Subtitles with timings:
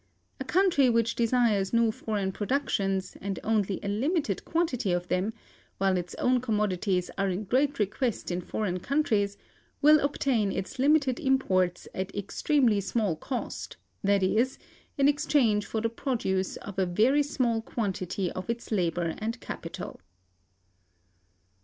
[0.39, 5.31] A country which desires few foreign productions, and only a limited quantity of them,
[5.77, 9.37] while its own commodities are in great request in foreign countries,
[9.79, 14.57] will obtain its limited imports at extremely small cost, that is,
[14.97, 20.01] in exchange for the produce of a very small quantity of its labor and capital.